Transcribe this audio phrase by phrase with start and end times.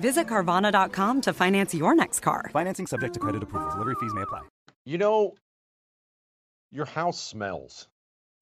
[0.00, 2.50] Visit Carvana.com to finance your next car.
[2.52, 3.70] Financing subject to credit approval.
[3.70, 4.42] Delivery fees may apply.
[4.84, 5.34] You know,
[6.70, 7.88] your house smells.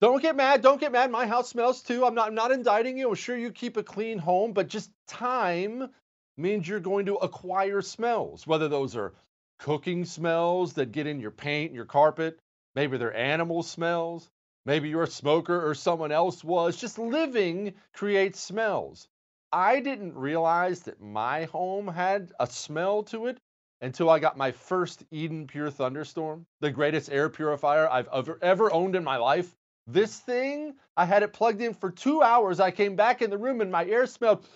[0.01, 0.63] Don't get mad.
[0.63, 1.13] Don't get mad.
[1.13, 2.05] My house smells too.
[2.05, 3.09] I'm not, I'm not indicting you.
[3.09, 5.89] I'm sure you keep a clean home, but just time
[6.37, 9.13] means you're going to acquire smells, whether those are
[9.61, 12.39] cooking smells that get in your paint and your carpet,
[12.75, 14.29] maybe they're animal smells,
[14.67, 16.77] maybe you're a smoker or someone else was.
[16.77, 19.07] Just living creates smells.
[19.53, 23.39] I didn't realize that my home had a smell to it
[23.83, 28.73] until I got my first Eden Pure Thunderstorm, the greatest air purifier I've ever, ever
[28.73, 29.55] owned in my life.
[29.87, 32.61] This thing, I had it plugged in for two hours.
[32.61, 34.47] I came back in the room and my air smelled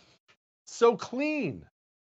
[0.67, 1.67] so clean.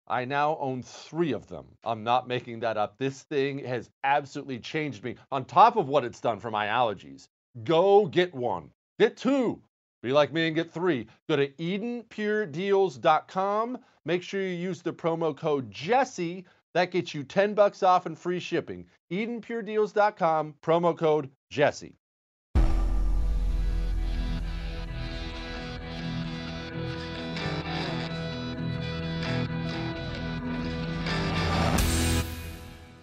[0.07, 1.65] I now own three of them.
[1.85, 2.99] I'm not making that up.
[2.99, 7.29] This thing has absolutely changed me on top of what it's done for my allergies.
[7.63, 9.63] Go get one, get two.
[10.05, 11.09] Be like me and get three.
[11.31, 13.79] Go to EdenPureDeals.com.
[14.05, 16.45] Make sure you use the promo code Jesse.
[16.75, 18.85] That gets you 10 bucks off and free shipping.
[19.11, 21.97] EdenPureDeals.com, promo code Jesse.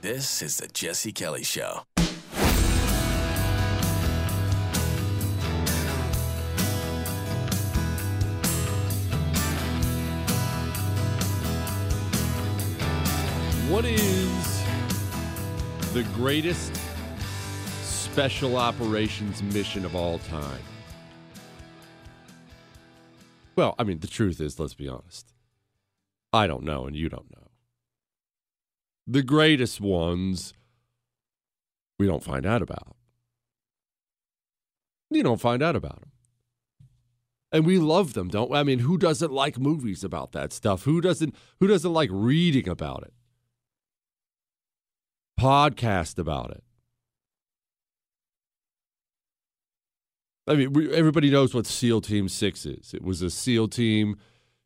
[0.01, 1.81] This is the Jesse Kelly Show.
[13.81, 14.63] What is
[15.91, 16.79] the greatest
[17.81, 20.61] special operations mission of all time?
[23.55, 25.33] Well, I mean, the truth is, let's be honest.
[26.31, 27.47] I don't know, and you don't know.
[29.07, 30.53] The greatest ones,
[31.97, 32.95] we don't find out about.
[35.09, 36.11] You don't find out about them.
[37.51, 38.59] And we love them, don't we?
[38.59, 40.83] I mean, who doesn't like movies about that stuff?
[40.83, 43.13] Who doesn't who doesn't like reading about it?
[45.41, 46.63] Podcast about it.
[50.47, 52.93] I mean, we, everybody knows what SEAL Team 6 is.
[52.93, 54.17] It was a SEAL team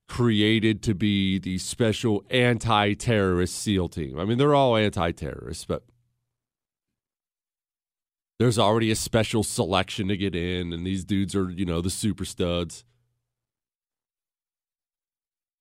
[0.10, 4.20] created to be the special anti terrorist SEAL team.
[4.20, 5.84] I mean, they're all anti terrorists, but
[8.38, 11.90] there's already a special selection to get in, and these dudes are, you know, the
[11.90, 12.84] super studs.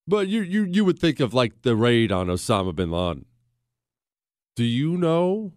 [0.08, 3.26] But you, you, you would think of like the raid on Osama bin Laden.
[4.56, 5.52] Do you know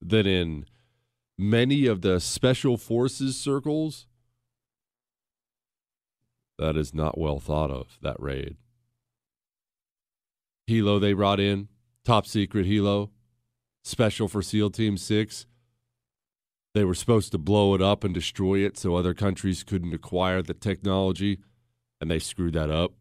[0.00, 0.66] that in
[1.38, 4.06] many of the special forces circles,
[6.58, 8.56] that is not well thought of, that raid.
[10.68, 11.68] helo they brought in,
[12.04, 13.10] top secret helo,
[13.84, 15.46] special for SEAL Team 6.
[16.74, 20.42] They were supposed to blow it up and destroy it so other countries couldn't acquire
[20.42, 21.38] the technology,
[22.00, 22.92] and they screwed that up.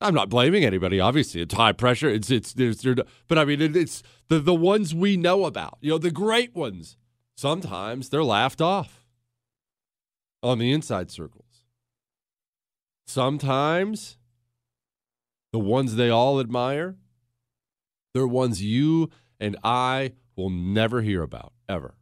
[0.00, 0.98] I'm not blaming anybody.
[0.98, 2.08] Obviously, it's high pressure.
[2.08, 2.94] It's it's there's there,
[3.28, 5.78] but I mean it, it's the the ones we know about.
[5.80, 6.96] You know, the great ones.
[7.36, 9.06] Sometimes they're laughed off
[10.42, 11.64] on the inside circles.
[13.06, 14.18] Sometimes
[15.52, 16.96] the ones they all admire,
[18.14, 21.94] they're ones you and I will never hear about ever.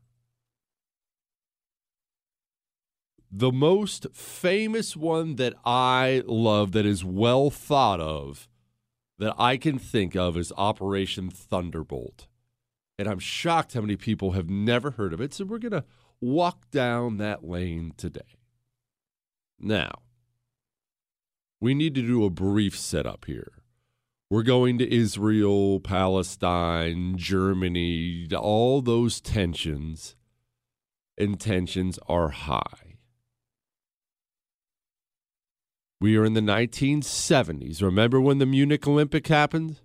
[3.30, 8.48] The most famous one that I love that is well thought of
[9.18, 12.28] that I can think of is Operation Thunderbolt.
[12.98, 15.34] And I'm shocked how many people have never heard of it.
[15.34, 15.84] So we're going to
[16.20, 18.38] walk down that lane today.
[19.60, 19.90] Now,
[21.60, 23.52] we need to do a brief setup here.
[24.30, 30.16] We're going to Israel, Palestine, Germany, all those tensions,
[31.16, 32.87] and tensions are high.
[36.00, 37.82] We are in the 1970s.
[37.82, 39.80] Remember when the Munich Olympic happened?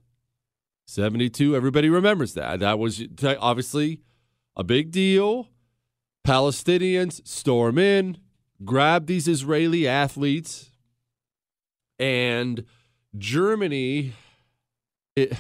[0.86, 1.56] 72.
[1.56, 2.60] Everybody remembers that.
[2.60, 3.04] That was
[3.40, 4.02] obviously
[4.56, 5.50] a big deal.
[6.26, 8.18] Palestinians storm in,
[8.64, 10.72] grab these Israeli athletes,
[12.00, 12.64] and
[13.18, 14.14] Germany
[15.16, 15.34] it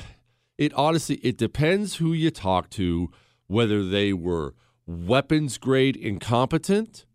[0.57, 3.09] it honestly it depends who you talk to
[3.47, 4.53] whether they were
[4.85, 7.05] weapons grade incompetent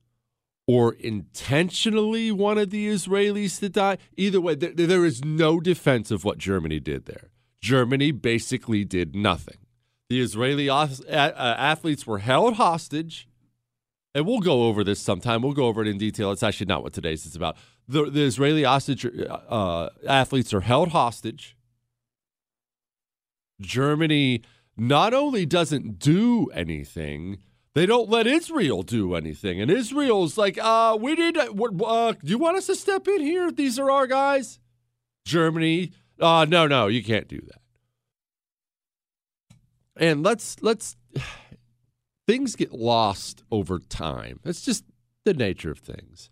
[0.68, 3.96] or intentionally wanted the Israelis to die.
[4.18, 7.30] Either way, there, there is no defense of what Germany did there.
[7.62, 9.56] Germany basically did nothing.
[10.10, 13.26] The Israeli athletes were held hostage,
[14.14, 15.40] and we'll go over this sometime.
[15.40, 16.32] We'll go over it in detail.
[16.32, 17.56] It's actually not what today's is about.
[17.88, 21.56] The, the Israeli hostage uh, athletes are held hostage.
[23.58, 24.42] Germany
[24.76, 27.38] not only doesn't do anything,
[27.78, 29.60] they don't let Israel do anything.
[29.60, 33.52] And Israel's like, uh, we need, uh, do you want us to step in here?
[33.52, 34.58] These are our guys.
[35.24, 37.60] Germany, uh, no, no, you can't do that.
[39.96, 40.96] And let's, let's,
[42.26, 44.40] things get lost over time.
[44.44, 44.82] It's just
[45.24, 46.30] the nature of things.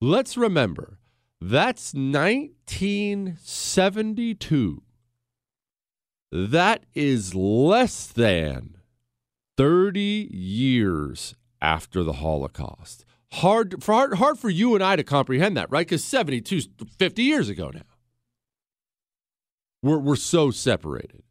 [0.00, 0.98] Let's remember
[1.38, 4.82] that's 1972.
[6.30, 8.78] That is less than
[9.62, 13.04] 30 years after the Holocaust.
[13.34, 15.86] Hard for, hard, hard for you and I to comprehend that, right?
[15.86, 16.68] Because 72 is
[16.98, 17.82] 50 years ago now.
[19.80, 21.22] We're, we're so separated.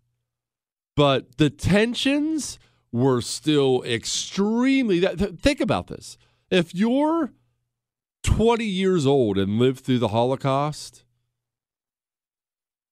[0.96, 2.58] But the tensions
[2.94, 5.02] were still extremely.
[5.02, 6.18] Think about this.
[6.50, 7.34] If you're
[8.24, 11.04] 20 years old and lived through the Holocaust,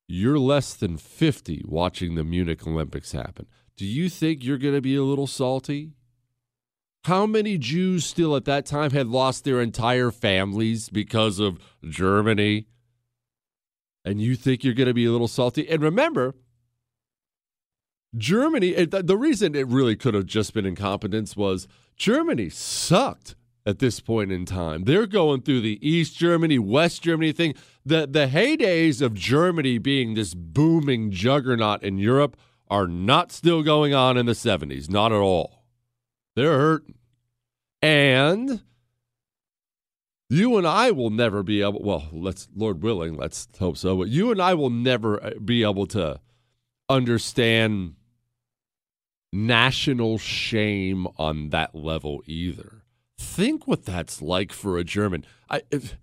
[0.05, 3.45] you're less than 50 watching the Munich Olympics happen.
[3.79, 5.93] Do you think you're going to be a little salty?
[7.05, 12.67] How many Jews still at that time had lost their entire families because of Germany?
[14.03, 15.65] And you think you're going to be a little salty?
[15.69, 16.35] And remember,
[18.17, 21.65] Germany, eh, the reason it really could have just been incompetence was
[21.95, 24.83] Germany sucked at this point in time.
[24.83, 27.53] They're going through the East Germany, West Germany thing.
[27.85, 32.35] The, the heydays of Germany being this booming juggernaut in Europe
[32.69, 34.89] are not still going on in the 70s.
[34.89, 35.63] Not at all.
[36.35, 36.95] They're hurting.
[37.81, 38.61] And
[40.29, 44.09] you and I will never be able, well, let's, Lord willing, let's hope so, but
[44.09, 46.19] you and I will never uh, be able to
[46.87, 47.95] understand
[49.33, 52.83] national shame on that level either.
[53.17, 55.25] Think what that's like for a German.
[55.49, 55.97] I, if,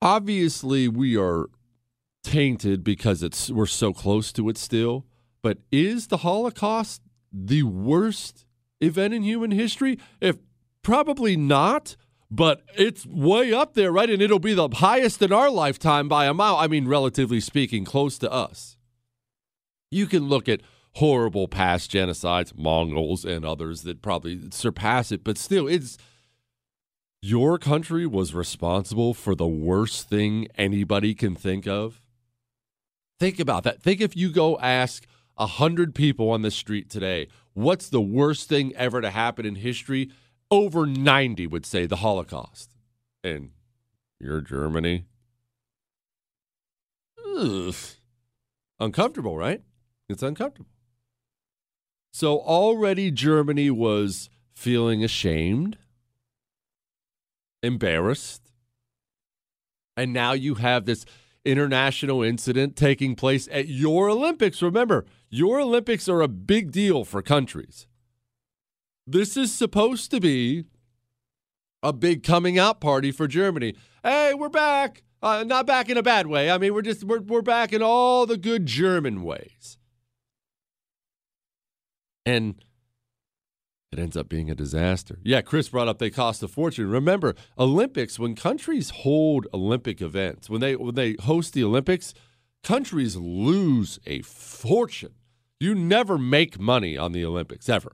[0.00, 1.46] obviously, we are
[2.22, 5.06] tainted because it's we're so close to it still.
[5.42, 7.02] But is the Holocaust
[7.32, 8.46] the worst
[8.80, 9.98] event in human history?
[10.20, 10.36] If
[10.82, 11.96] probably not,
[12.30, 14.10] but it's way up there, right?
[14.10, 16.56] And it'll be the highest in our lifetime by a mile.
[16.56, 18.76] I mean, relatively speaking, close to us.
[19.90, 20.62] You can look at
[20.94, 25.98] horrible past genocides, Mongols and others that probably surpass it, but still, it's
[27.20, 32.01] your country was responsible for the worst thing anybody can think of.
[33.22, 33.80] Think about that.
[33.80, 35.06] Think if you go ask
[35.38, 39.54] a hundred people on the street today, what's the worst thing ever to happen in
[39.54, 40.10] history?
[40.50, 42.74] Over 90 would say the Holocaust.
[43.22, 43.50] And
[44.18, 45.04] you're Germany.
[47.38, 47.76] Ugh.
[48.80, 49.62] Uncomfortable, right?
[50.08, 50.72] It's uncomfortable.
[52.12, 55.78] So already Germany was feeling ashamed,
[57.62, 58.50] embarrassed.
[59.96, 61.04] And now you have this
[61.44, 64.62] international incident taking place at your Olympics.
[64.62, 67.86] Remember, your Olympics are a big deal for countries.
[69.06, 70.64] This is supposed to be
[71.82, 73.74] a big coming out party for Germany.
[74.02, 75.02] Hey, we're back.
[75.22, 76.50] Uh, not back in a bad way.
[76.50, 79.78] I mean, we're just we're we're back in all the good German ways.
[82.24, 82.56] And
[83.92, 85.18] it ends up being a disaster.
[85.22, 86.88] Yeah, Chris brought up they cost a fortune.
[86.88, 92.14] Remember, Olympics when countries hold Olympic events, when they when they host the Olympics,
[92.62, 95.14] countries lose a fortune.
[95.60, 97.92] You never make money on the Olympics ever.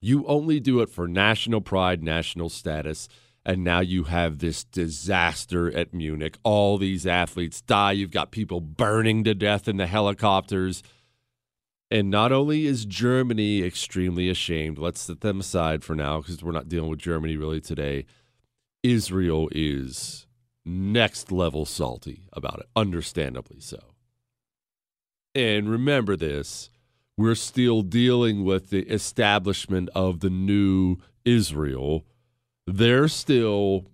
[0.00, 3.08] You only do it for national pride, national status.
[3.46, 6.38] And now you have this disaster at Munich.
[6.42, 7.92] All these athletes die.
[7.92, 10.82] You've got people burning to death in the helicopters.
[11.90, 16.52] And not only is Germany extremely ashamed, let's set them aside for now because we're
[16.52, 18.06] not dealing with Germany really today.
[18.82, 20.26] Israel is
[20.64, 23.78] next level salty about it, understandably so.
[25.34, 26.70] And remember this
[27.16, 32.04] we're still dealing with the establishment of the new Israel.
[32.66, 33.86] They're still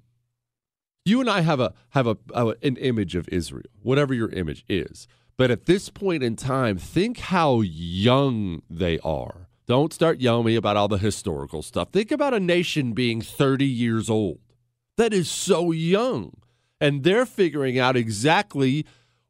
[1.05, 5.07] you and I have a have a, an image of Israel, whatever your image is.
[5.41, 9.49] But at this point in time, think how young they are.
[9.67, 11.93] Don't start yelling me about all the historical stuff.
[11.93, 14.41] Think about a nation being 30 years old.
[14.99, 16.35] That is so young.
[16.79, 18.85] And they're figuring out exactly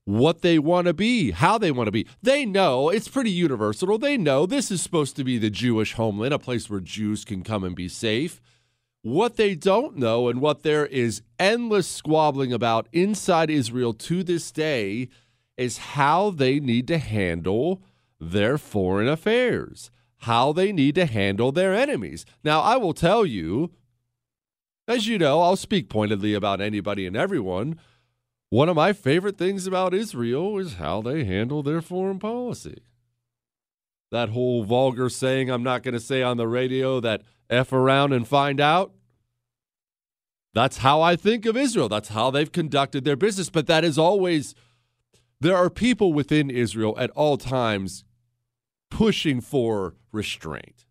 [0.05, 2.09] what they want to be, how they want to be.
[2.21, 3.97] They know it's pretty universal.
[3.97, 7.45] They know this is supposed to be the Jewish homeland, a place where Jews can
[7.45, 8.40] come and be safe.
[9.02, 14.50] What they don't know and what there is endless squabbling about inside Israel to this
[14.50, 15.09] day
[15.61, 17.83] is how they need to handle
[18.19, 22.25] their foreign affairs, how they need to handle their enemies.
[22.43, 23.71] Now, I will tell you,
[24.88, 27.79] as you know, I'll speak pointedly about anybody and everyone.
[28.49, 32.83] One of my favorite things about Israel is how they handle their foreign policy.
[34.11, 38.12] That whole vulgar saying I'm not going to say on the radio that F around
[38.12, 38.93] and find out.
[40.55, 41.88] That's how I think of Israel.
[41.88, 43.50] That's how they've conducted their business.
[43.50, 44.55] But that is always,
[45.40, 48.04] there are people within Israel at all times
[48.90, 50.87] pushing for restraint.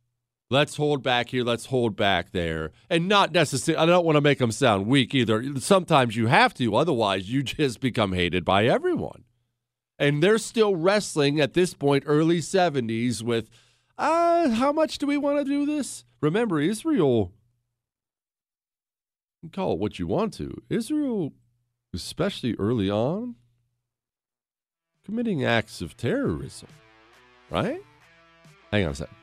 [0.51, 1.43] Let's hold back here.
[1.43, 2.71] Let's hold back there.
[2.89, 5.59] And not necessarily, I don't want to make them sound weak either.
[5.59, 9.25] Sometimes you have to, otherwise, you just become hated by everyone.
[9.99, 13.49] And they're still wrestling at this point, early 70s, with
[13.97, 16.05] uh, how much do we want to do this?
[16.21, 17.33] Remember, Israel,
[19.51, 20.63] call it what you want to.
[20.69, 21.33] Israel,
[21.93, 23.35] especially early on,
[25.09, 26.69] committing acts of terrorism,
[27.49, 27.81] right?
[28.71, 29.15] Hang on a second.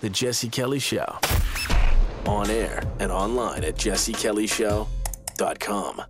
[0.00, 1.18] The Jesse Kelly Show.
[2.28, 6.02] On air and online at jessekellyshow.com.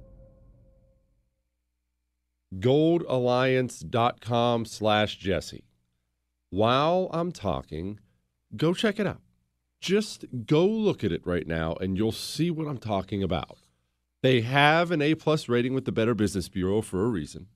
[2.56, 5.64] goldalliance.com slash jesse.
[6.50, 8.00] While i'm talking
[8.56, 9.20] go check it out.
[9.80, 13.58] Just go look at it right now and you'll see what i'm talking about.
[14.22, 17.48] They have an a plus rating with the better business bureau for a reason.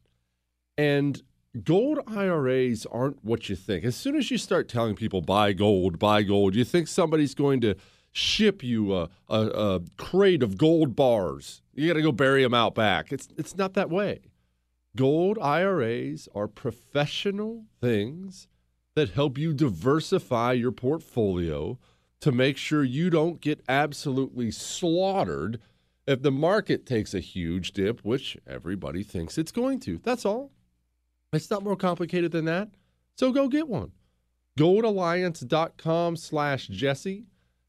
[0.76, 1.22] And
[1.64, 3.84] gold iras aren't what you think.
[3.84, 7.62] As soon as you start telling people buy gold buy gold you think somebody's going
[7.62, 7.74] to
[8.12, 12.54] ship you a, a, a crate of gold bars you got to go bury them
[12.54, 14.20] out back it's, it's not that way
[14.94, 18.46] Gold IRAs are professional things
[18.94, 21.78] that help you diversify your portfolio
[22.20, 25.60] to make sure you don't get absolutely slaughtered
[26.06, 29.98] if the market takes a huge dip, which everybody thinks it's going to.
[30.02, 30.52] That's all.
[31.32, 32.68] It's not more complicated than that.
[33.16, 33.92] So go get one.
[34.58, 37.24] Goldalliance.com slash Jesse.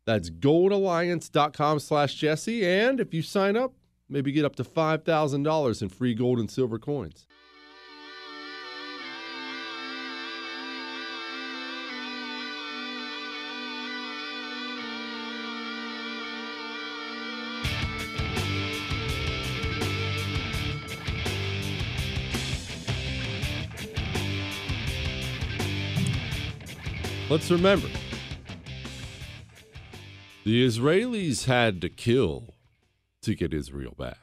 [0.06, 2.66] That's goldalliance.com slash Jesse.
[2.66, 3.74] And if you sign up,
[4.10, 7.26] maybe get up to $5,000 in free gold and silver coins.
[27.30, 27.88] Let's remember
[30.44, 32.56] the Israelis had to kill
[33.22, 34.20] to get Israel back.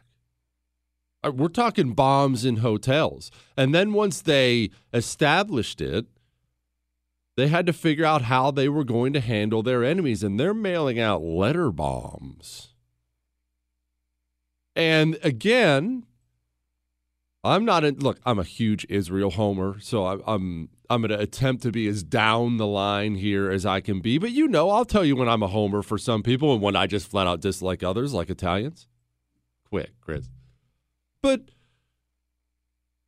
[1.22, 3.30] Uh, We're talking bombs in hotels.
[3.56, 6.06] And then once they established it,
[7.36, 10.52] they had to figure out how they were going to handle their enemies, and they're
[10.52, 12.74] mailing out letter bombs.
[14.76, 16.04] And again,
[17.42, 17.98] I'm not in.
[17.98, 21.88] Look, I'm a huge Israel homer, so I, I'm I'm going to attempt to be
[21.88, 24.18] as down the line here as I can be.
[24.18, 26.76] But you know, I'll tell you when I'm a homer for some people, and when
[26.76, 28.88] I just flat out dislike others, like Italians.
[29.68, 30.28] Quick, Chris.
[31.22, 31.50] But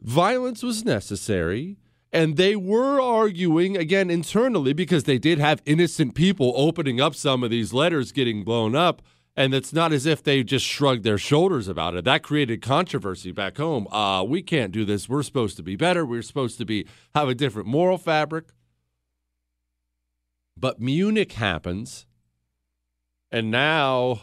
[0.01, 1.79] violence was necessary.
[2.15, 7.43] And they were arguing again internally because they did have innocent people opening up some
[7.43, 9.01] of these letters getting blown up.
[9.35, 12.05] And it's not as if they just shrugged their shoulders about it.
[12.05, 13.87] That created controversy back home.
[13.89, 15.09] Uh, we can't do this.
[15.09, 16.05] We're supposed to be better.
[16.05, 18.47] We're supposed to be have a different moral fabric.
[20.57, 22.07] But Munich happens,
[23.31, 24.21] and now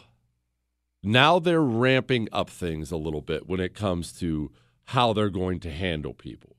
[1.02, 4.52] now they're ramping up things a little bit when it comes to
[4.86, 6.56] how they're going to handle people.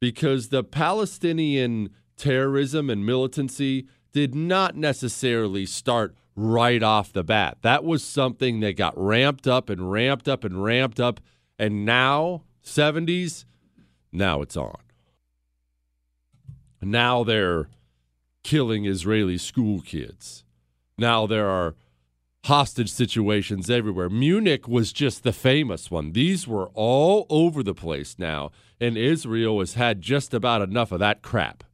[0.00, 7.58] Because the Palestinian terrorism and militancy did not necessarily start right off the bat.
[7.62, 11.20] That was something that got ramped up and ramped up and ramped up.
[11.58, 13.44] And now, 70s,
[14.12, 14.76] now it's on.
[16.80, 17.68] Now they're
[18.44, 20.44] killing Israeli school kids.
[20.96, 21.74] Now there are
[22.44, 24.08] hostage situations everywhere.
[24.08, 26.12] Munich was just the famous one.
[26.12, 28.50] These were all over the place now,
[28.80, 31.64] and Israel has had just about enough of that crap.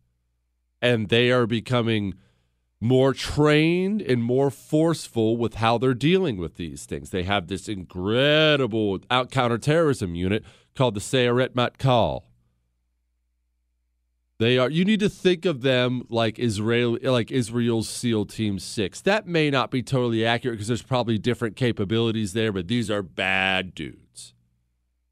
[0.81, 2.14] And they are becoming
[2.81, 7.11] more trained and more forceful with how they're dealing with these things.
[7.11, 12.25] They have this incredible out counterterrorism unit called the Sayeret Matkal.
[14.38, 19.00] They are you need to think of them like Israel like Israel's SEAL Team 6.
[19.02, 23.02] That may not be totally accurate because there's probably different capabilities there, but these are
[23.02, 24.35] bad dudes.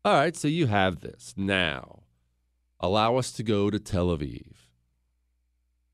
[0.05, 1.33] All right, so you have this.
[1.37, 2.01] Now,
[2.81, 4.62] allow us to go to Tel Aviv.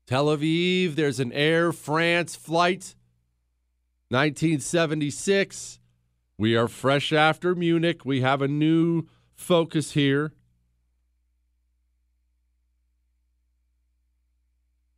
[0.09, 2.95] Tel Aviv, there's an Air France flight
[4.07, 5.79] 1976.
[6.35, 8.03] We are fresh after Munich.
[8.05, 9.03] We have a new
[9.35, 10.33] focus here.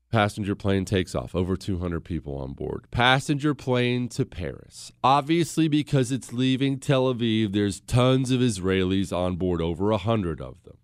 [0.10, 2.86] Passenger plane takes off, over 200 people on board.
[2.90, 4.94] Passenger plane to Paris.
[5.04, 10.64] Obviously, because it's leaving Tel Aviv, there's tons of Israelis on board, over 100 of
[10.64, 10.78] them.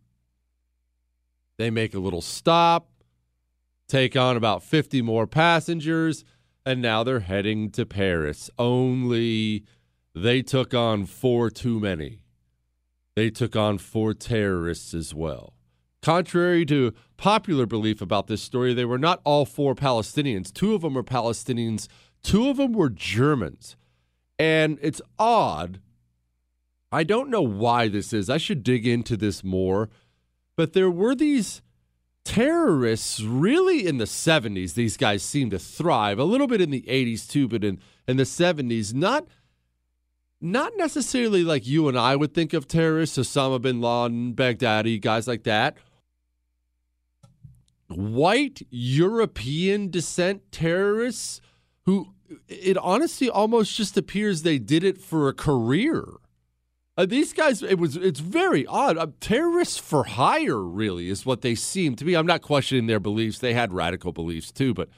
[1.58, 2.90] They make a little stop,
[3.88, 6.24] take on about 50 more passengers,
[6.66, 8.50] and now they're heading to Paris.
[8.60, 9.64] Only
[10.14, 12.20] they took on four too many.
[13.16, 15.54] They took on four terrorists as well.
[16.02, 20.54] Contrary to popular belief about this story, they were not all four Palestinians.
[20.54, 21.88] Two of them were Palestinians,
[22.22, 23.76] two of them were Germans.
[24.38, 25.80] And it's odd.
[26.92, 28.30] I don't know why this is.
[28.30, 29.90] I should dig into this more.
[30.56, 31.62] But there were these
[32.28, 34.74] terrorists really in the 70s.
[34.74, 38.18] These guys seemed to thrive a little bit in the 80s too, but in, in
[38.18, 39.26] the 70s, not
[40.40, 45.28] not necessarily like you and I would think of terrorists, Osama bin Laden, Baghdadi, guys
[45.28, 45.78] like that.
[47.88, 51.42] White European descent terrorists
[51.86, 52.14] who
[52.48, 56.06] it honestly almost just appears they did it for a career.
[56.98, 58.98] Uh, these guys, it was it's very odd.
[58.98, 62.16] Uh, terrorists for hire, really, is what they seem to be.
[62.16, 64.90] I'm not questioning their beliefs; they had radical beliefs too, but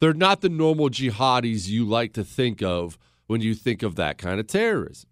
[0.00, 4.18] they're not the normal jihadis you like to think of when you think of that
[4.18, 5.08] kind of terrorism.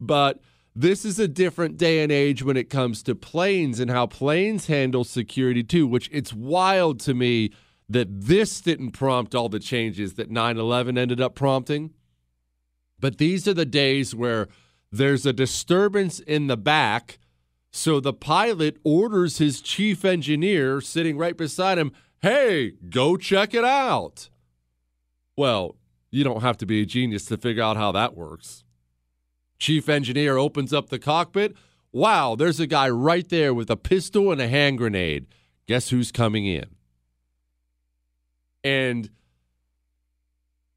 [0.00, 0.40] But
[0.74, 4.66] this is a different day and age when it comes to planes and how planes
[4.66, 7.52] handle security too, which it's wild to me
[7.88, 11.92] that this didn't prompt all the changes that 9 11 ended up prompting.
[12.98, 14.48] But these are the days where
[14.96, 17.18] there's a disturbance in the back.
[17.70, 23.64] So the pilot orders his chief engineer sitting right beside him, hey, go check it
[23.64, 24.28] out.
[25.36, 25.76] Well,
[26.10, 28.62] you don't have to be a genius to figure out how that works.
[29.58, 31.56] Chief engineer opens up the cockpit.
[31.90, 35.26] Wow, there's a guy right there with a pistol and a hand grenade.
[35.66, 36.66] Guess who's coming in?
[38.62, 39.10] And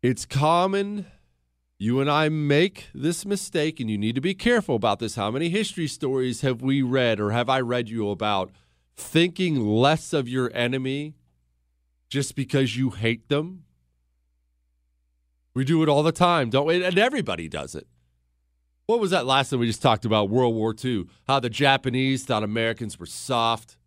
[0.01, 1.05] it's common.
[1.79, 5.15] You and I make this mistake, and you need to be careful about this.
[5.15, 8.51] How many history stories have we read or have I read you about
[8.95, 11.13] thinking less of your enemy
[12.09, 13.63] just because you hate them?
[15.53, 16.83] We do it all the time, don't we?
[16.83, 17.87] And everybody does it.
[18.87, 20.29] What was that last time we just talked about?
[20.29, 21.05] World War II.
[21.27, 23.77] How the Japanese thought Americans were soft.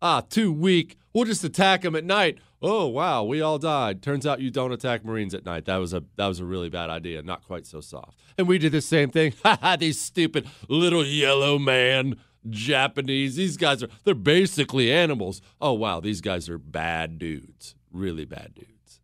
[0.00, 0.98] Ah, too weak.
[1.12, 2.38] We'll just attack them at night.
[2.66, 4.00] Oh wow, we all died.
[4.00, 5.66] Turns out you don't attack Marines at night.
[5.66, 7.22] That was a that was a really bad idea.
[7.22, 8.18] Not quite so soft.
[8.38, 9.34] And we did the same thing.
[9.44, 9.76] Ha ha!
[9.76, 12.16] These stupid little yellow man
[12.48, 13.36] Japanese.
[13.36, 15.42] These guys are they're basically animals.
[15.60, 17.74] Oh wow, these guys are bad dudes.
[17.92, 19.00] Really bad dudes.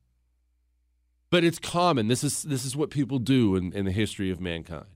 [1.29, 2.09] But it's common.
[2.09, 4.87] This is this is what people do in, in the history of mankind.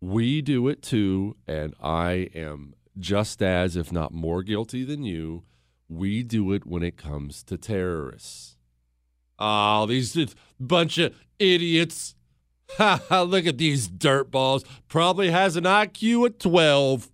[0.00, 5.42] We do it too, and I am just as, if not more guilty than you
[5.88, 8.56] we do it when it comes to terrorists.
[9.38, 12.14] Oh, these bunch of idiots.
[12.78, 14.64] Ha look at these dirtballs.
[14.88, 17.10] Probably has an IQ of 12.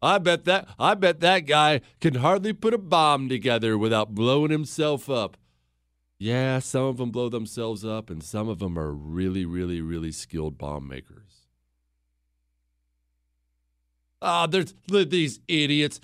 [0.00, 4.52] I bet that I bet that guy can hardly put a bomb together without blowing
[4.52, 5.36] himself up.
[6.18, 10.12] Yeah, some of them blow themselves up and some of them are really really really
[10.12, 11.48] skilled bomb makers.
[14.22, 16.00] Ah, oh, there's these idiots.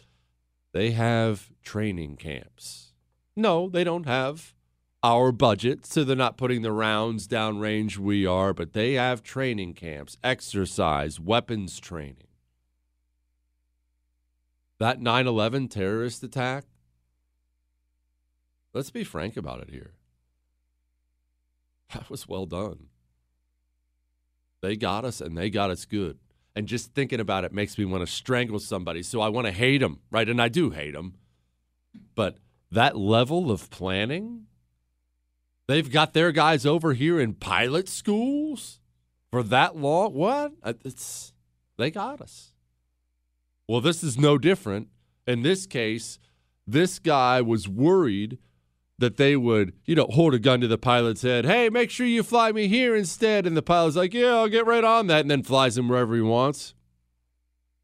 [0.72, 2.92] They have training camps.
[3.36, 4.54] No, they don't have
[5.02, 9.74] our budget, so they're not putting the rounds downrange we are, but they have training
[9.74, 12.28] camps, exercise, weapons training.
[14.78, 16.64] That 9 11 terrorist attack,
[18.72, 19.92] let's be frank about it here.
[21.94, 22.86] That was well done.
[24.62, 26.18] They got us and they got us good.
[26.54, 29.02] And just thinking about it makes me want to strangle somebody.
[29.02, 30.28] So I want to hate them, right?
[30.28, 31.14] And I do hate them.
[32.14, 32.36] But
[32.70, 34.46] that level of planning,
[35.66, 38.80] they've got their guys over here in pilot schools
[39.30, 40.12] for that long.
[40.12, 40.52] What?
[40.62, 41.32] Uh, it's
[41.78, 42.52] they got us.
[43.66, 44.88] Well, this is no different.
[45.26, 46.18] In this case,
[46.66, 48.38] this guy was worried
[49.02, 51.44] that they would, you know, hold a gun to the pilot's head.
[51.44, 53.46] Hey, make sure you fly me here instead.
[53.46, 55.22] And the pilot's like, yeah, I'll get right on that.
[55.22, 56.72] And then flies him wherever he wants.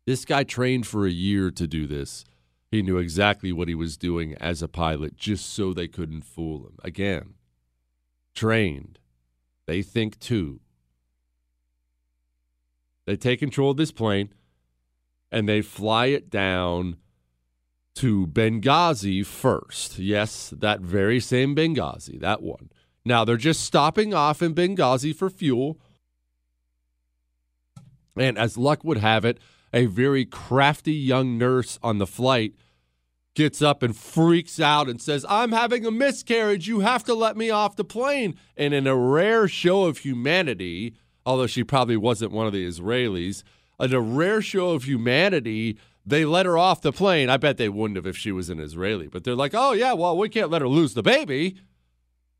[0.06, 2.24] This guy trained for a year to do this.
[2.70, 6.60] He knew exactly what he was doing as a pilot just so they couldn't fool
[6.66, 6.76] him.
[6.84, 7.34] Again,
[8.34, 9.00] trained.
[9.66, 10.60] They think too.
[13.06, 14.32] They take control of this plane
[15.32, 16.98] and they fly it down
[17.98, 19.98] to Benghazi first.
[19.98, 22.70] Yes, that very same Benghazi, that one.
[23.04, 25.80] Now they're just stopping off in Benghazi for fuel.
[28.16, 29.38] And as luck would have it,
[29.72, 32.54] a very crafty young nurse on the flight
[33.34, 36.68] gets up and freaks out and says, I'm having a miscarriage.
[36.68, 38.36] You have to let me off the plane.
[38.56, 40.94] And in a rare show of humanity,
[41.26, 43.42] although she probably wasn't one of the Israelis,
[43.80, 45.78] in a rare show of humanity,
[46.08, 47.28] they let her off the plane.
[47.30, 49.92] I bet they wouldn't have if she was an Israeli, but they're like, oh, yeah,
[49.92, 51.60] well, we can't let her lose the baby.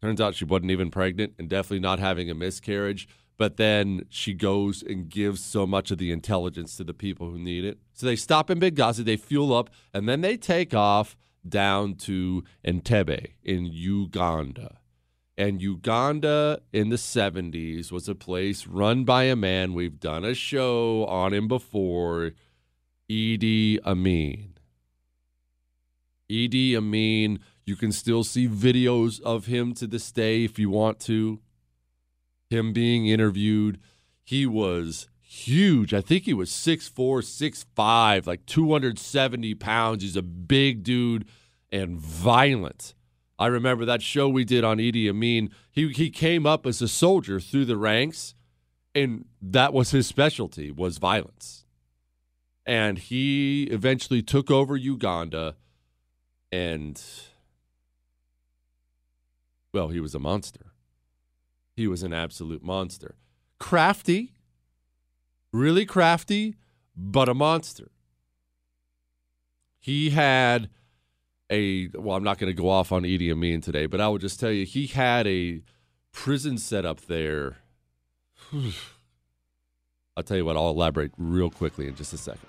[0.00, 4.34] Turns out she wasn't even pregnant and definitely not having a miscarriage but then she
[4.34, 7.78] goes and gives so much of the intelligence to the people who need it.
[7.94, 11.16] So they stop in Benghazi, they fuel up, and then they take off
[11.48, 14.80] down to Entebbe in Uganda.
[15.38, 20.34] And Uganda in the 70s was a place run by a man we've done a
[20.34, 22.32] show on him before,
[23.10, 24.54] Idi Amin.
[26.30, 31.00] Idi Amin, you can still see videos of him to this day if you want
[31.00, 31.40] to
[32.50, 33.78] him being interviewed.
[34.22, 35.92] He was huge.
[35.94, 36.94] I think he was 6'4,
[37.74, 40.02] 6'5, like 270 pounds.
[40.02, 41.26] He's a big dude
[41.70, 42.94] and violent.
[43.38, 45.50] I remember that show we did on Idi Amin.
[45.70, 48.34] He he came up as a soldier through the ranks,
[48.94, 51.64] and that was his specialty was violence.
[52.68, 55.56] And he eventually took over Uganda,
[56.52, 57.02] and
[59.72, 60.68] well, he was a monster
[61.78, 63.14] he was an absolute monster.
[63.60, 64.32] Crafty,
[65.52, 66.56] really crafty,
[66.96, 67.92] but a monster.
[69.78, 70.70] He had
[71.48, 74.18] a, well, I'm not going to go off on Idi Amin today, but I will
[74.18, 75.62] just tell you, he had a
[76.10, 77.58] prison set up there.
[80.16, 82.48] I'll tell you what, I'll elaborate real quickly in just a second.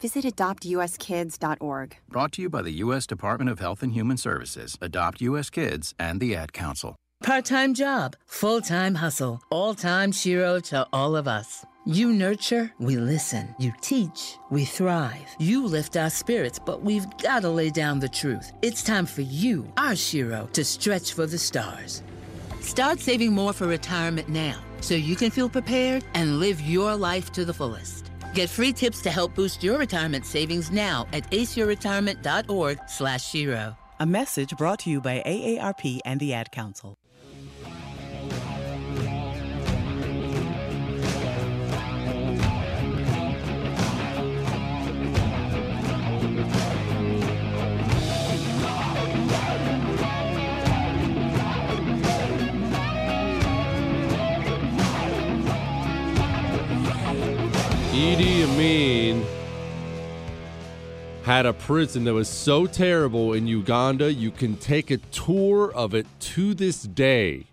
[0.00, 1.96] visit adoptuskids.org.
[2.08, 3.06] Brought to you by the U.S.
[3.06, 5.50] Department of Health and Human Services, Adopt U.S.
[5.50, 6.96] Kids, and the Ad Council.
[7.22, 11.64] Part time job, full time hustle, all time Shero to all of us.
[11.84, 13.54] You nurture, we listen.
[13.58, 15.26] You teach, we thrive.
[15.38, 18.52] You lift our spirits, but we've got to lay down the truth.
[18.62, 22.02] It's time for you, our Shero, to stretch for the stars.
[22.60, 27.32] Start saving more for retirement now so you can feel prepared and live your life
[27.32, 28.07] to the fullest.
[28.34, 33.76] Get free tips to help boost your retirement savings now at aceyourretirement.org slash Shero.
[34.00, 36.96] A message brought to you by AARP and the Ad Council.
[58.08, 59.26] Idi Amin
[61.24, 65.92] had a prison that was so terrible in Uganda, you can take a tour of
[65.92, 67.44] it to this day.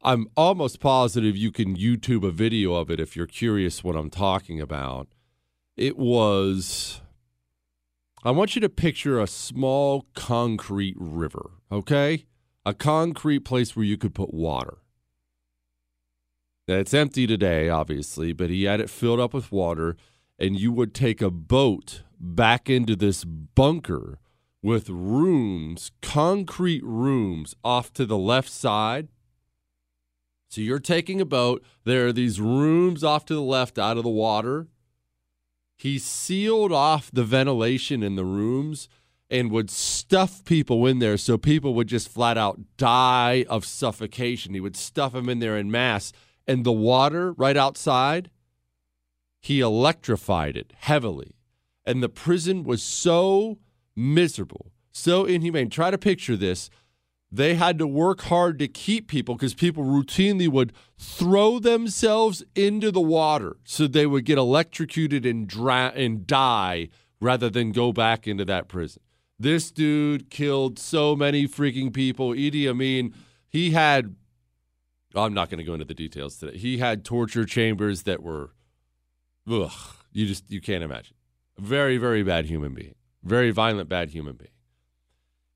[0.00, 4.08] I'm almost positive you can YouTube a video of it if you're curious what I'm
[4.08, 5.08] talking about.
[5.76, 7.02] It was.
[8.24, 12.24] I want you to picture a small concrete river, okay?
[12.64, 14.78] A concrete place where you could put water.
[16.68, 19.96] It's empty today, obviously, but he had it filled up with water,
[20.38, 24.20] and you would take a boat back into this bunker
[24.62, 29.08] with rooms, concrete rooms off to the left side.
[30.50, 34.04] So you're taking a boat, there are these rooms off to the left out of
[34.04, 34.68] the water.
[35.76, 38.88] He sealed off the ventilation in the rooms
[39.28, 44.54] and would stuff people in there so people would just flat out die of suffocation.
[44.54, 46.12] He would stuff them in there in mass
[46.46, 48.30] and the water right outside,
[49.40, 51.36] he electrified it heavily.
[51.84, 53.58] And the prison was so
[53.96, 55.68] miserable, so inhumane.
[55.68, 56.70] Try to picture this.
[57.30, 62.90] They had to work hard to keep people because people routinely would throw themselves into
[62.90, 68.44] the water so they would get electrocuted and, and die rather than go back into
[68.44, 69.02] that prison.
[69.38, 72.30] This dude killed so many freaking people.
[72.30, 73.14] Idi Amin,
[73.48, 74.14] he had
[75.14, 76.56] I'm not going to go into the details today.
[76.56, 78.52] He had torture chambers that were,
[79.50, 79.72] ugh,
[80.12, 81.16] you just you can't imagine.
[81.58, 84.50] Very very bad human being, very violent bad human being,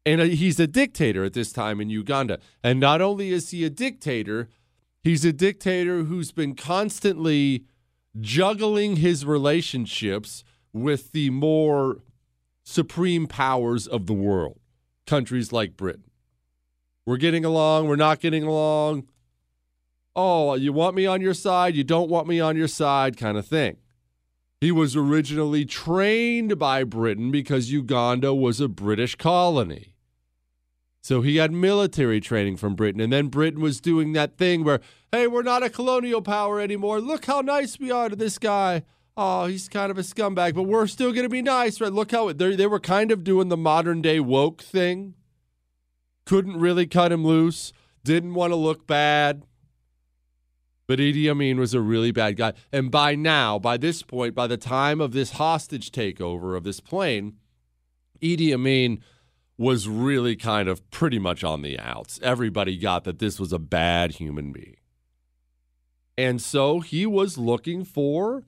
[0.05, 2.39] and uh, he's a dictator at this time in Uganda.
[2.63, 4.49] And not only is he a dictator,
[5.03, 7.65] he's a dictator who's been constantly
[8.21, 12.03] juggling his relationships with the more
[12.63, 14.59] supreme powers of the world,
[15.07, 16.11] countries like Britain.
[17.07, 17.89] We're getting along.
[17.89, 19.07] We're not getting along
[20.17, 23.37] oh, you want me on your side, you don't want me on your side kind
[23.37, 23.77] of thing.
[24.61, 29.93] He was originally trained by Britain because Uganda was a British colony.
[31.03, 33.01] So he had military training from Britain.
[33.01, 34.81] And then Britain was doing that thing where,
[35.13, 37.01] hey, we're not a colonial power anymore.
[37.01, 38.83] Look how nice we are to this guy.
[39.17, 41.93] Oh, he's kind of a scumbag, but we're still going to be nice, right?
[41.93, 45.15] Look how they were kind of doing the modern day woke thing.
[46.25, 47.73] Couldn't really cut him loose.
[48.03, 49.45] Didn't want to look bad.
[50.87, 52.53] But Idi Amin was a really bad guy.
[52.73, 56.81] And by now, by this point, by the time of this hostage takeover of this
[56.81, 57.39] plane,
[58.23, 59.03] Idi Amin
[59.59, 62.21] was really kind of pretty much on the outs.
[62.23, 64.77] Everybody got that this was a bad human being.
[66.19, 68.45] And so he was looking for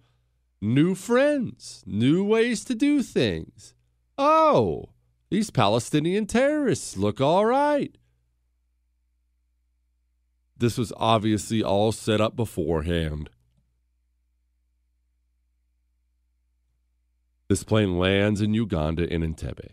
[0.60, 3.74] new friends, new ways to do things.
[4.16, 4.90] Oh,
[5.30, 7.96] these Palestinian terrorists look all right.
[10.58, 13.30] This was obviously all set up beforehand.
[17.48, 19.70] This plane lands in Uganda in Entebbe.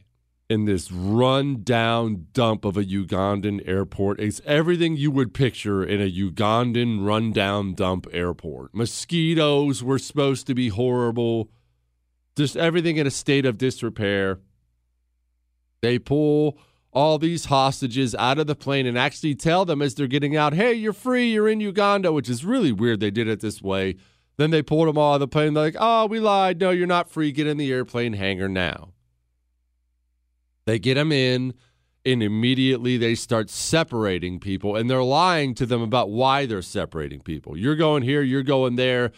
[0.47, 4.19] In this run down dump of a Ugandan airport.
[4.19, 8.73] It's everything you would picture in a Ugandan run down dump airport.
[8.73, 11.49] Mosquitoes were supposed to be horrible.
[12.37, 14.39] Just everything in a state of disrepair.
[15.81, 16.59] They pull
[16.95, 20.53] all these hostages out of the plane and actually tell them as they're getting out,
[20.53, 23.97] hey, you're free, you're in Uganda, which is really weird they did it this way.
[24.37, 25.53] Then they pulled them all out of the plane.
[25.53, 26.59] They're like, oh, we lied.
[26.59, 27.31] No, you're not free.
[27.31, 28.93] Get in the airplane hangar now.
[30.65, 31.53] They get them in,
[32.05, 37.19] and immediately they start separating people, and they're lying to them about why they're separating
[37.19, 37.57] people.
[37.57, 39.11] You're going here, you're going there.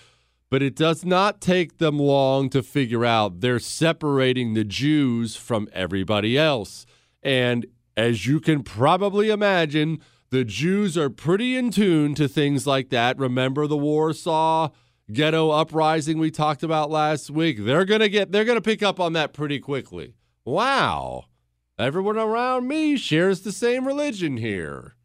[0.50, 5.68] But it does not take them long to figure out they're separating the Jews from
[5.74, 6.87] everybody else.
[7.24, 12.90] And as you can probably imagine, the Jews are pretty in tune to things like
[12.90, 13.18] that.
[13.18, 14.70] Remember the Warsaw
[15.12, 17.64] ghetto uprising we talked about last week?
[17.64, 20.16] They're going to get they're going to pick up on that pretty quickly.
[20.46, 21.26] Wow.
[21.80, 24.96] Everyone around me shares the same religion here.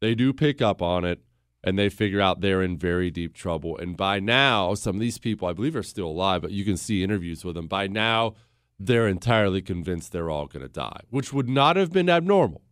[0.00, 1.22] They do pick up on it
[1.62, 3.78] and they figure out they're in very deep trouble.
[3.78, 6.76] And by now, some of these people, I believe, are still alive, but you can
[6.76, 7.68] see interviews with them.
[7.68, 8.34] By now,
[8.78, 12.62] they're entirely convinced they're all going to die, which would not have been abnormal.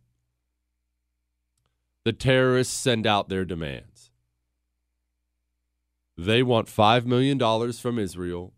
[2.03, 4.11] The terrorists send out their demands.
[6.17, 7.39] They want $5 million
[7.73, 8.53] from Israel.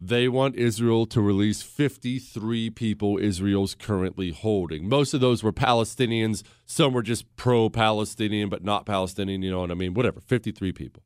[0.00, 4.88] They want Israel to release 53 people Israel's currently holding.
[4.88, 6.42] Most of those were Palestinians.
[6.66, 9.42] Some were just pro Palestinian, but not Palestinian.
[9.42, 9.94] You know what I mean?
[9.94, 11.02] Whatever, 53 people.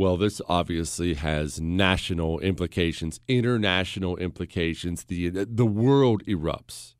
[0.00, 5.04] Well, this obviously has national implications, international implications.
[5.04, 6.94] The, the world erupts.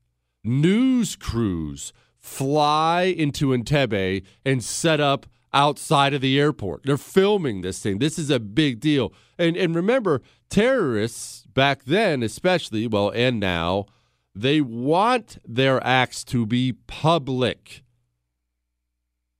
[0.44, 6.82] News crews fly into Entebbe and set up outside of the airport.
[6.84, 8.00] They're filming this thing.
[8.00, 9.14] This is a big deal.
[9.38, 13.86] And and remember, terrorists back then, especially, well, and now,
[14.34, 17.82] they want their acts to be public.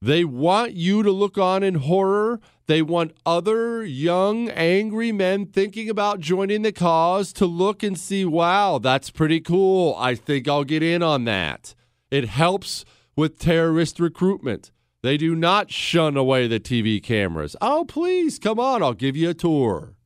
[0.01, 2.41] They want you to look on in horror.
[2.71, 8.25] They want other young, angry men thinking about joining the cause to look and see,
[8.25, 9.97] wow, that's pretty cool.
[9.99, 11.75] I think I'll get in on that.
[12.13, 12.85] It helps
[13.17, 14.71] with terrorist recruitment.
[15.03, 17.57] They do not shun away the TV cameras.
[17.61, 19.97] Oh, please, come on, I'll give you a tour.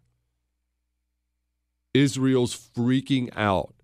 [1.92, 3.74] Israel's freaking out.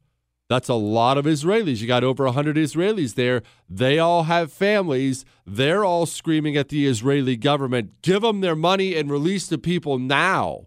[0.50, 1.80] That's a lot of Israelis.
[1.80, 3.42] You got over 100 Israelis there.
[3.68, 5.24] They all have families.
[5.46, 9.96] They're all screaming at the Israeli government give them their money and release the people
[9.96, 10.66] now.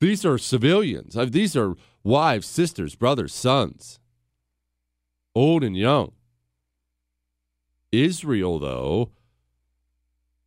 [0.00, 1.16] These are civilians.
[1.30, 4.00] These are wives, sisters, brothers, sons,
[5.36, 6.10] old and young.
[7.92, 9.12] Israel, though,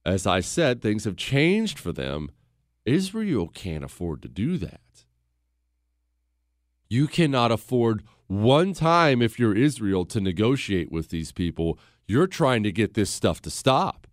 [0.05, 2.29] as I said, things have changed for them.
[2.85, 4.81] Israel can't afford to do that.
[6.89, 11.79] You cannot afford one time, if you're Israel, to negotiate with these people.
[12.07, 14.07] You're trying to get this stuff to stop.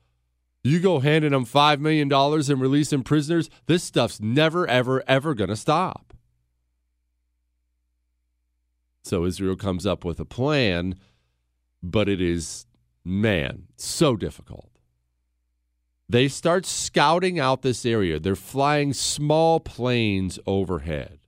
[0.65, 5.51] You go handing them $5 million and releasing prisoners, this stuff's never, ever, ever going
[5.51, 6.15] to stop.
[9.03, 10.95] So Israel comes up with a plan,
[11.83, 12.67] but it is,
[13.05, 14.73] man, so difficult
[16.13, 18.21] they start scouting out this area.
[18.21, 21.21] They're flying small planes overhead,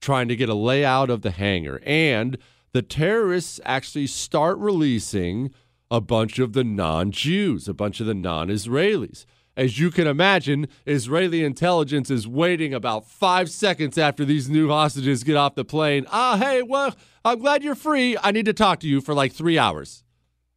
[0.00, 1.80] trying to get a layout of the hangar.
[1.84, 2.38] And
[2.72, 5.50] the terrorists actually start releasing
[5.90, 9.24] a bunch of the non Jews, a bunch of the non Israelis.
[9.56, 15.24] As you can imagine, Israeli intelligence is waiting about five seconds after these new hostages
[15.24, 16.06] get off the plane.
[16.12, 18.18] Ah, hey, well, I'm glad you're free.
[18.22, 20.04] I need to talk to you for like three hours.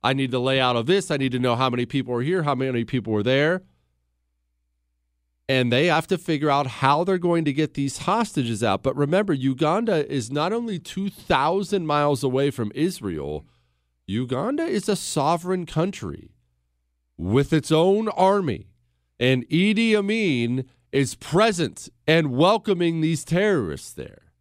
[0.03, 1.11] I need the layout of this.
[1.11, 3.63] I need to know how many people are here, how many people are there.
[5.49, 8.83] And they have to figure out how they're going to get these hostages out.
[8.83, 13.47] But remember, Uganda is not only 2,000 miles away from Israel,
[14.05, 16.29] Uganda is a sovereign country
[17.17, 18.67] with its own army.
[19.19, 24.31] And Idi Amin is present and welcoming these terrorists there.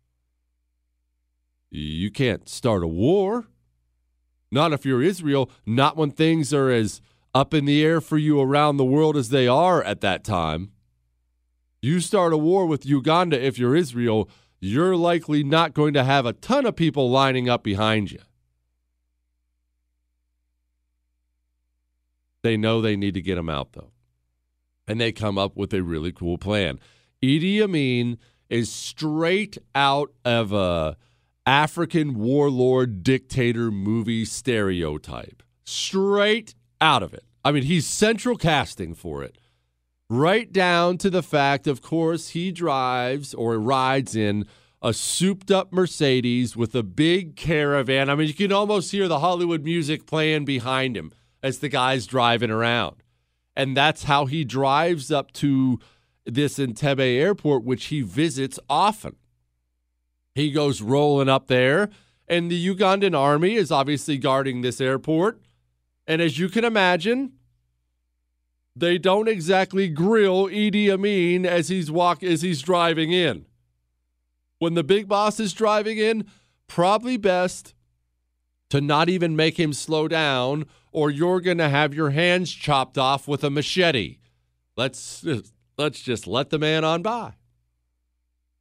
[1.71, 3.47] You can't start a war.
[4.51, 7.01] Not if you're Israel, not when things are as
[7.35, 10.73] up in the air for you around the world as they are at that time.
[11.81, 14.29] You start a war with Uganda if you're Israel,
[14.61, 18.19] you're likely not going to have a ton of people lining up behind you.
[22.43, 23.91] They know they need to get them out, though.
[24.87, 26.81] And they come up with a really cool plan.
[27.23, 30.97] Idi Amin is straight out of a
[31.47, 35.43] African warlord dictator movie stereotype.
[35.64, 37.25] Straight out of it.
[37.45, 39.38] I mean, he's central casting for it.
[40.11, 44.47] Right down to the fact, of course, he drives or rides in
[44.81, 48.09] a souped up Mercedes with a big caravan.
[48.09, 52.07] I mean, you can almost hear the Hollywood music playing behind him as the guy's
[52.07, 53.03] driving around.
[53.55, 55.79] And that's how he drives up to
[56.25, 59.16] this Entebbe airport, which he visits often.
[60.35, 61.90] He goes rolling up there,
[62.27, 65.43] and the Ugandan army is obviously guarding this airport.
[66.07, 67.32] And as you can imagine,
[68.81, 73.47] they don't exactly grill Idi Amin as he's walk as he's driving in.
[74.59, 76.26] When the big boss is driving in,
[76.66, 77.74] probably best
[78.70, 82.99] to not even make him slow down or you're going to have your hands chopped
[82.99, 84.18] off with a machete.
[84.76, 85.24] Let's
[85.76, 87.35] let's just let the man on by.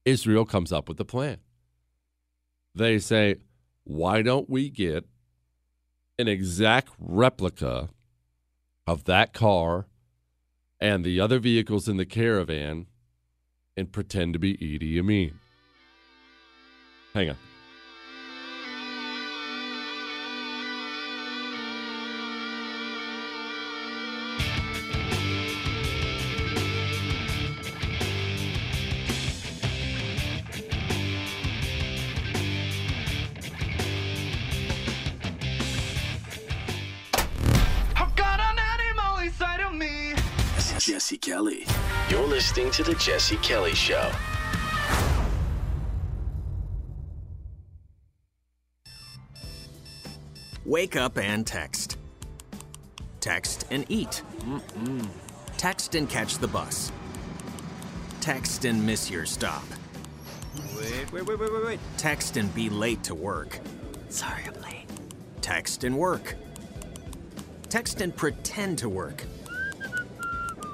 [0.05, 1.39] Israel comes up with a plan
[2.77, 3.35] they say,
[3.83, 5.05] why don't we get
[6.19, 7.89] an exact replica
[8.85, 9.87] of that car
[10.79, 12.87] and the other vehicles in the caravan
[13.75, 15.39] and pretend to be Idi Amin?
[17.13, 17.37] Hang on.
[42.77, 44.11] To The Jesse Kelly Show.
[50.63, 51.97] Wake up and text.
[53.19, 54.21] Text and eat.
[54.41, 55.07] Mm-mm.
[55.57, 56.91] Text and catch the bus.
[58.21, 59.63] Text and miss your stop.
[60.75, 61.79] Wait, wait, wait, wait, wait, wait.
[61.97, 63.59] Text and be late to work.
[64.09, 64.85] Sorry, I'm late.
[65.41, 66.35] Text and work.
[67.69, 69.23] Text and pretend to work.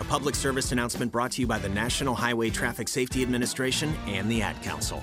[0.00, 4.30] A public service announcement brought to you by the National Highway Traffic Safety Administration and
[4.30, 5.02] the Ad Council.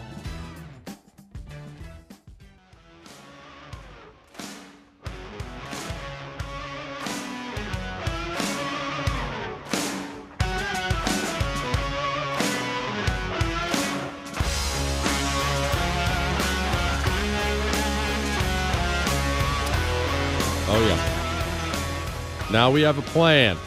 [20.73, 22.49] Oh, yeah.
[22.51, 23.57] Now we have a plan.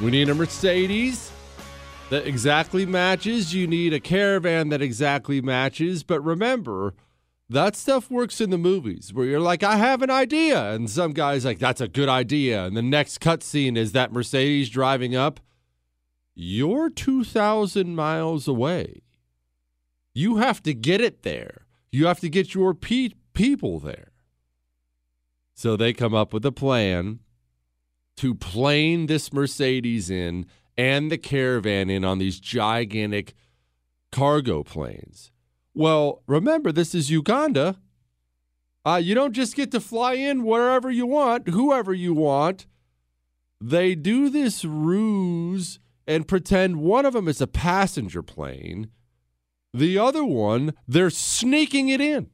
[0.00, 1.32] We need a Mercedes
[2.10, 3.54] that exactly matches.
[3.54, 6.02] You need a caravan that exactly matches.
[6.02, 6.94] But remember,
[7.48, 10.72] that stuff works in the movies where you're like, I have an idea.
[10.72, 12.64] And some guy's like, that's a good idea.
[12.66, 15.40] And the next cutscene is that Mercedes driving up.
[16.34, 19.02] You're 2,000 miles away.
[20.12, 21.62] You have to get it there.
[21.90, 24.12] You have to get your pe- people there.
[25.54, 27.20] So they come up with a plan
[28.16, 30.46] to plane this Mercedes in
[30.76, 33.34] and the caravan in on these gigantic
[34.12, 35.30] cargo planes.
[35.74, 37.76] Well, remember, this is Uganda.
[38.84, 42.66] Uh, you don't just get to fly in wherever you want, whoever you want.
[43.60, 48.90] They do this ruse and pretend one of them is a passenger plane.
[49.74, 52.30] The other one, they're sneaking it in.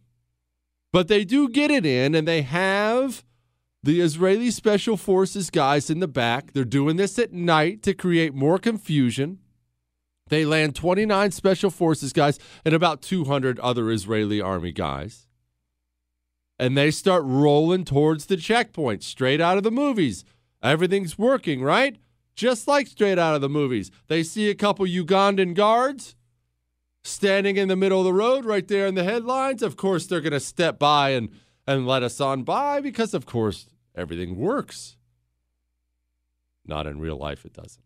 [0.92, 3.24] But they do get it in, and they have
[3.82, 6.52] the Israeli Special Forces guys in the back.
[6.52, 9.38] They're doing this at night to create more confusion.
[10.28, 15.26] They land 29 Special Forces guys and about 200 other Israeli army guys.
[16.58, 20.24] And they start rolling towards the checkpoint straight out of the movies.
[20.62, 21.96] Everything's working, right?
[22.36, 23.90] Just like straight out of the movies.
[24.06, 26.14] They see a couple Ugandan guards
[27.02, 29.60] standing in the middle of the road right there in the headlines.
[29.60, 31.30] Of course, they're going to step by and,
[31.66, 34.96] and let us on by because, of course, everything works.
[36.66, 37.84] Not in real life, it doesn't.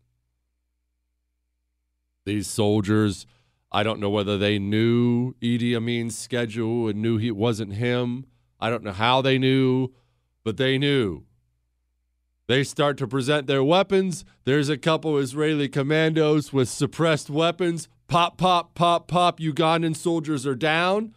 [2.25, 3.25] These soldiers,
[3.71, 8.25] I don't know whether they knew Idi Amin's schedule and knew he wasn't him.
[8.59, 9.89] I don't know how they knew,
[10.43, 11.23] but they knew.
[12.47, 14.23] They start to present their weapons.
[14.45, 17.89] There's a couple Israeli commandos with suppressed weapons.
[18.07, 19.39] Pop, pop, pop, pop.
[19.39, 21.13] Ugandan soldiers are down.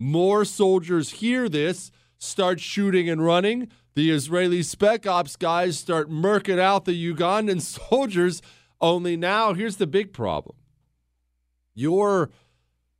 [0.00, 1.92] More soldiers hear this,
[2.22, 3.68] start shooting and running.
[3.94, 7.60] The Israeli spec ops guys start murking out the Ugandan
[7.90, 8.40] soldiers.
[8.80, 10.56] Only now, here's the big problem.
[11.74, 12.30] You're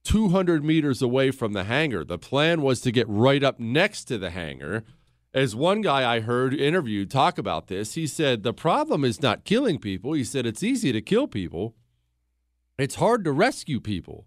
[0.05, 2.05] 200 meters away from the hangar.
[2.05, 4.85] The plan was to get right up next to the hangar.
[5.35, 9.45] As one guy I heard interviewed talk about this, he said, The problem is not
[9.45, 10.13] killing people.
[10.13, 11.75] He said, It's easy to kill people,
[12.79, 14.27] it's hard to rescue people.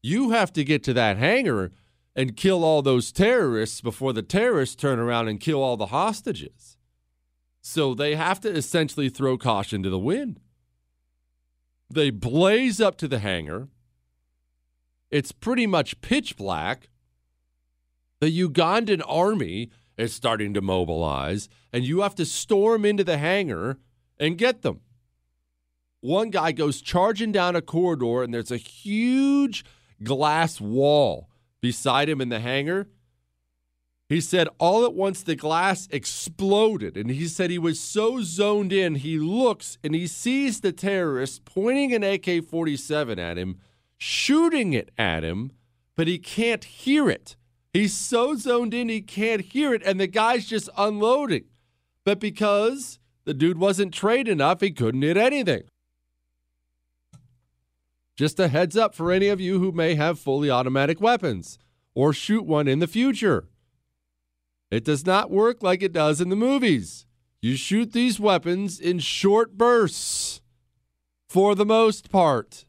[0.00, 1.72] You have to get to that hangar
[2.18, 6.76] and kill all those terrorists before the terrorists turn around and kill all the hostages.
[7.60, 10.40] So they have to essentially throw caution to the wind.
[11.88, 13.68] They blaze up to the hangar.
[15.12, 16.88] It's pretty much pitch black.
[18.18, 23.78] The Ugandan army is starting to mobilize, and you have to storm into the hangar
[24.18, 24.80] and get them.
[26.00, 29.64] One guy goes charging down a corridor, and there's a huge
[30.02, 31.27] glass wall
[31.60, 32.88] beside him in the hangar.
[34.08, 38.72] He said all at once the glass exploded, and he said he was so zoned
[38.72, 43.58] in, he looks and he sees the terrorist pointing an AK 47 at him,
[43.98, 45.52] shooting it at him,
[45.94, 47.36] but he can't hear it.
[47.74, 51.44] He's so zoned in, he can't hear it, and the guy's just unloading.
[52.04, 55.64] But because the dude wasn't trained enough, he couldn't hit anything.
[58.18, 61.56] Just a heads up for any of you who may have fully automatic weapons
[61.94, 63.48] or shoot one in the future.
[64.72, 67.06] It does not work like it does in the movies.
[67.40, 70.40] You shoot these weapons in short bursts.
[71.28, 72.64] for the most part.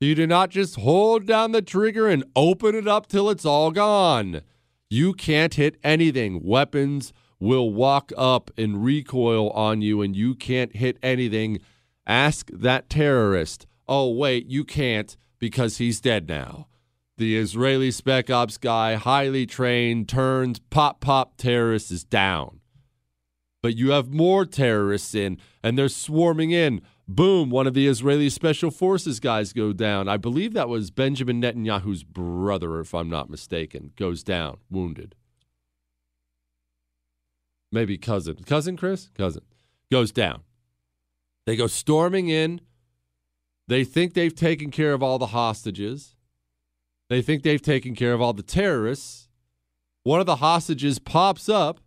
[0.00, 3.70] You do not just hold down the trigger and open it up till it's all
[3.70, 4.40] gone.
[4.88, 6.42] You can't hit anything.
[6.42, 11.60] Weapons will walk up and recoil on you, and you can't hit anything.
[12.06, 13.66] Ask that terrorist.
[13.90, 16.68] Oh, wait, you can't because he's dead now.
[17.18, 22.60] The Israeli Spec Ops guy, highly trained, turns pop pop terrorist, is down.
[23.62, 26.82] But you have more terrorists in, and they're swarming in.
[27.08, 30.08] Boom, one of the Israeli Special Forces guys go down.
[30.08, 35.16] I believe that was Benjamin Netanyahu's brother, if I'm not mistaken, goes down, wounded.
[37.72, 38.36] Maybe cousin.
[38.46, 39.10] Cousin Chris?
[39.18, 39.42] Cousin.
[39.90, 40.42] Goes down.
[41.44, 42.60] They go storming in.
[43.70, 46.16] They think they've taken care of all the hostages.
[47.08, 49.28] They think they've taken care of all the terrorists.
[50.02, 51.78] One of the hostages pops up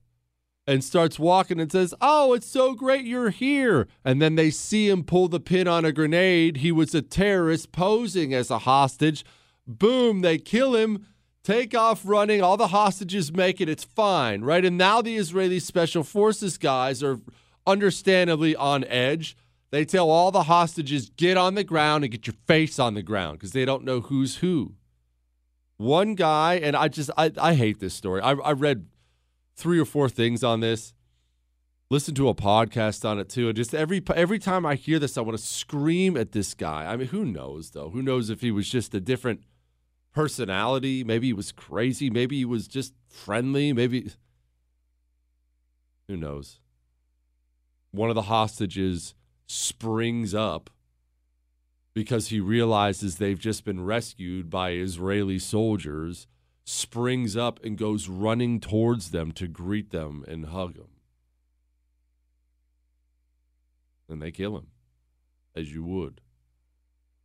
[0.65, 3.89] and starts walking and says, Oh, it's so great you're here.
[4.05, 6.57] And then they see him pull the pin on a grenade.
[6.57, 9.25] He was a terrorist posing as a hostage.
[9.67, 11.05] Boom, they kill him,
[11.43, 12.41] take off running.
[12.41, 13.67] All the hostages make it.
[13.67, 14.63] It's fine, right?
[14.63, 17.19] And now the Israeli Special Forces guys are
[17.67, 19.35] understandably on edge.
[19.73, 23.01] They tell all the hostages, get on the ground and get your face on the
[23.01, 24.75] ground because they don't know who's who.
[25.77, 28.21] One guy, and I just, I, I hate this story.
[28.21, 28.85] I, I read
[29.55, 30.93] three or four things on this.
[31.89, 33.47] Listen to a podcast on it too.
[33.47, 36.85] And just every every time I hear this, I want to scream at this guy.
[36.85, 37.89] I mean, who knows though?
[37.89, 39.41] Who knows if he was just a different
[40.13, 41.03] personality?
[41.03, 42.11] Maybe he was crazy.
[42.11, 43.73] Maybe he was just friendly.
[43.73, 44.11] Maybe
[46.07, 46.59] who knows?
[47.89, 49.15] One of the hostages
[49.47, 50.69] springs up
[51.93, 56.27] because he realizes they've just been rescued by Israeli soldiers
[56.65, 60.89] springs up and goes running towards them to greet them and hug them.
[64.09, 64.67] And they kill him,
[65.55, 66.21] as you would,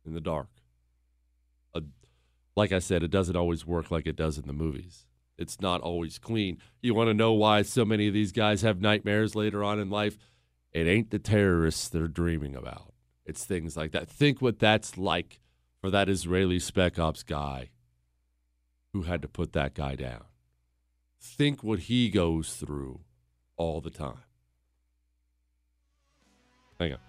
[0.05, 0.49] in the dark.
[2.59, 5.05] Like I said, it doesn't always work like it does in the movies.
[5.37, 6.57] It's not always clean.
[6.81, 9.89] You want to know why so many of these guys have nightmares later on in
[9.89, 10.17] life?
[10.73, 12.93] It ain't the terrorists they're dreaming about.
[13.25, 14.09] It's things like that.
[14.09, 15.39] Think what that's like
[15.81, 17.69] for that Israeli spec ops guy
[18.93, 20.23] who had to put that guy down.
[21.21, 23.01] Think what he goes through
[23.57, 24.23] all the time.
[26.79, 27.08] Hang on.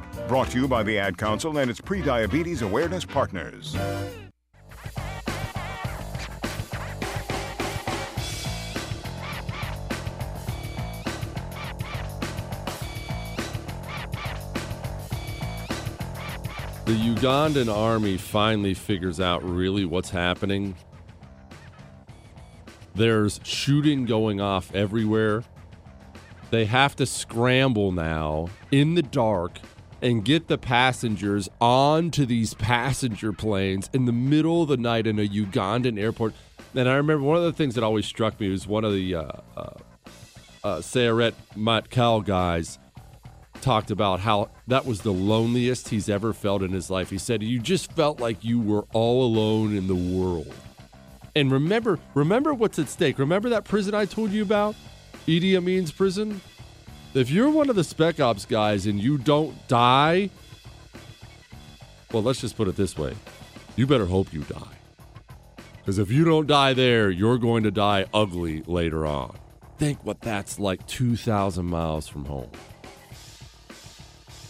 [0.27, 3.75] Brought to you by the Ad Council and its pre-diabetes awareness partners.
[16.85, 20.75] The Ugandan army finally figures out really what's happening.
[22.95, 25.43] There's shooting going off everywhere.
[26.49, 29.59] They have to scramble now in the dark
[30.01, 35.19] and get the passengers onto these passenger planes in the middle of the night in
[35.19, 36.33] a Ugandan airport.
[36.73, 39.15] And I remember one of the things that always struck me was one of the
[39.15, 39.73] uh, uh,
[40.63, 42.79] uh, Sayeret Matkal guys
[43.61, 47.09] talked about how that was the loneliest he's ever felt in his life.
[47.09, 50.53] He said, You just felt like you were all alone in the world.
[51.35, 53.19] And remember, remember what's at stake.
[53.19, 54.75] Remember that prison I told you about?
[55.27, 56.41] Idi Amin's prison?
[57.13, 60.29] If you're one of the Spec Ops guys and you don't die,
[62.13, 63.15] well, let's just put it this way
[63.75, 64.77] you better hope you die.
[65.77, 69.35] Because if you don't die there, you're going to die ugly later on.
[69.77, 72.51] think what that's like 2,000 miles from home.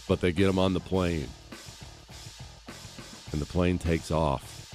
[0.06, 1.28] But they get them on the plane.
[3.32, 4.74] And the plane takes off.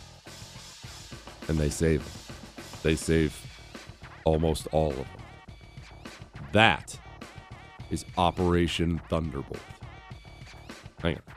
[1.47, 2.35] And they save them.
[2.81, 3.39] They save
[4.23, 5.05] almost all of them.
[6.53, 6.99] That
[7.89, 9.59] is Operation Thunderbolt.
[11.01, 11.36] Hang on.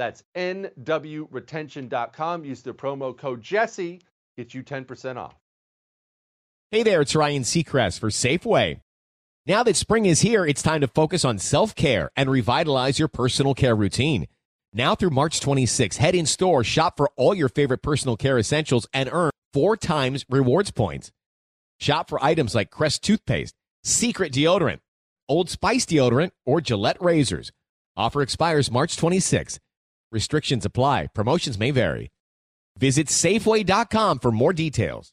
[0.00, 2.44] That's NWRetention.com.
[2.46, 4.00] Use the promo code Jesse,
[4.34, 5.34] get you 10% off.
[6.70, 8.80] Hey there, it's Ryan Seacrest for Safeway.
[9.44, 13.08] Now that spring is here, it's time to focus on self care and revitalize your
[13.08, 14.26] personal care routine.
[14.72, 18.88] Now through March 26, head in store, shop for all your favorite personal care essentials,
[18.94, 21.12] and earn four times rewards points.
[21.78, 24.80] Shop for items like Crest toothpaste, Secret deodorant,
[25.28, 27.52] Old Spice deodorant, or Gillette razors.
[27.98, 29.60] Offer expires March 26.
[30.12, 31.06] Restrictions apply.
[31.14, 32.10] Promotions may vary.
[32.76, 35.12] Visit Safeway.com for more details.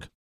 [0.01, 0.11] org